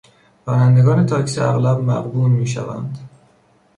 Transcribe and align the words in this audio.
رانندگان 0.45 1.05
تاکسی 1.05 1.39
اغلب 1.41 1.79
مغبون 1.79 2.31
میشوند. 2.31 2.97